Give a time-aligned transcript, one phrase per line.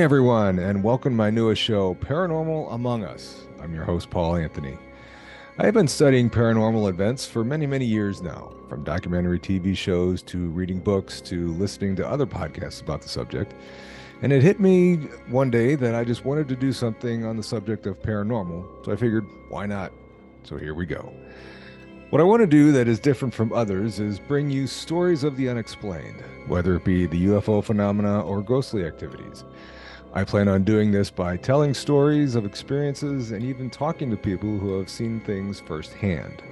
[0.00, 3.44] Everyone, and welcome to my newest show, Paranormal Among Us.
[3.60, 4.78] I'm your host, Paul Anthony.
[5.58, 10.22] I have been studying paranormal events for many, many years now, from documentary TV shows
[10.22, 13.52] to reading books to listening to other podcasts about the subject.
[14.22, 14.96] And it hit me
[15.28, 18.92] one day that I just wanted to do something on the subject of paranormal, so
[18.92, 19.92] I figured, why not?
[20.44, 21.12] So here we go.
[22.10, 25.36] What I want to do that is different from others is bring you stories of
[25.36, 29.44] the unexplained, whether it be the UFO phenomena or ghostly activities.
[30.12, 34.58] I plan on doing this by telling stories of experiences and even talking to people
[34.58, 36.42] who have seen things firsthand.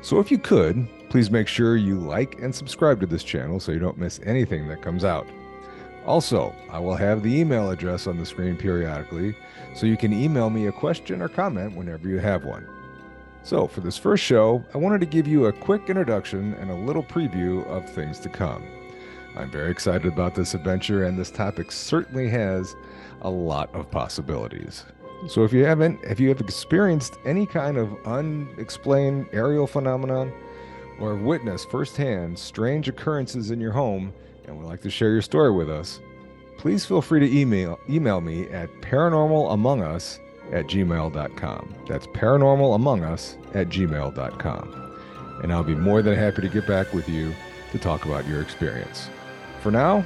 [0.00, 3.72] So if you could, please make sure you like and subscribe to this channel so
[3.72, 5.26] you don't miss anything that comes out.
[6.06, 9.36] Also, I will have the email address on the screen periodically,
[9.74, 12.66] so you can email me a question or comment whenever you have one.
[13.46, 16.74] So, for this first show, I wanted to give you a quick introduction and a
[16.74, 18.64] little preview of things to come.
[19.36, 22.74] I'm very excited about this adventure, and this topic certainly has
[23.22, 24.84] a lot of possibilities.
[25.28, 30.32] So, if you haven't, if you have experienced any kind of unexplained aerial phenomenon
[30.98, 34.12] or witnessed firsthand strange occurrences in your home
[34.48, 36.00] and would like to share your story with us,
[36.58, 40.18] please feel free to email email me at paranormalamongus
[40.52, 41.74] at gmail.com.
[41.88, 44.92] That's paranormalamongus at gmail.com.
[45.42, 47.34] And I'll be more than happy to get back with you
[47.72, 49.08] to talk about your experience.
[49.60, 50.04] For now,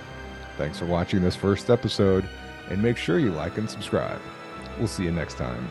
[0.56, 2.28] thanks for watching this first episode,
[2.68, 4.20] and make sure you like and subscribe.
[4.78, 5.68] We'll see you next time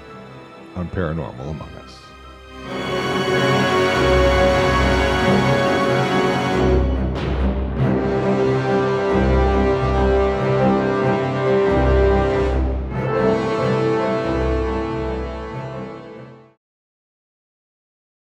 [0.75, 2.08] on Paranormal Among Us.